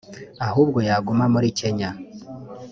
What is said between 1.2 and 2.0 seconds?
muri Kenya”